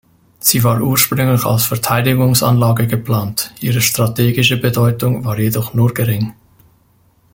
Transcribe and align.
Sie 0.39 0.63
war 0.63 0.81
ursprünglich 0.81 1.45
als 1.45 1.65
Verteidigungsanlage 1.65 2.87
geplant, 2.87 3.53
ihre 3.61 3.81
strategische 3.81 4.57
Bedeutung 4.57 5.23
war 5.25 5.37
jedoch 5.37 5.75
nur 5.75 5.93
gering. 5.93 6.33